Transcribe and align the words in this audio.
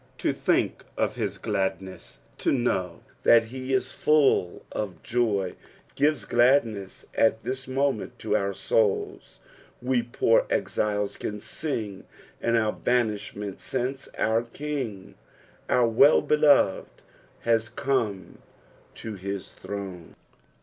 To 0.17 0.33
think 0.33 0.83
of 0.97 1.13
his 1.13 1.37
gladness, 1.37 2.17
to 2.39 2.51
know 2.51 3.01
that 3.21 3.43
he 3.43 3.71
is 3.71 3.93
full 3.93 4.65
of 4.71 5.03
joy, 5.03 5.53
gives 5.93 6.25
gladness 6.25 7.05
at 7.13 7.43
this 7.43 7.67
moment 7.67 8.17
to 8.17 8.35
out 8.35 8.55
souls. 8.55 9.39
We 9.79 10.01
poor 10.01 10.47
exiles 10.49 11.17
can 11.17 11.39
sing 11.39 12.05
in 12.41 12.55
our 12.55 12.73
banish 12.73 13.35
ment 13.35 13.61
since 13.61 14.09
our 14.17 14.41
King, 14.41 15.13
our 15.69 15.87
Wellbeloved, 15.87 17.03
has 17.41 17.69
come 17.69 18.39
to 18.95 19.13
his 19.13 19.51
throne. 19.51 20.15